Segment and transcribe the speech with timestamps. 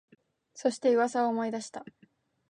[0.55, 1.85] そして、噂を思い出した